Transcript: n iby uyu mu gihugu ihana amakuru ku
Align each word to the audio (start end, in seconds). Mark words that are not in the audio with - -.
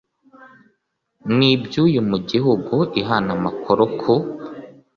n 1.35 1.37
iby 1.51 1.73
uyu 1.85 2.01
mu 2.09 2.17
gihugu 2.29 2.73
ihana 3.01 3.29
amakuru 3.37 3.83
ku 3.99 4.13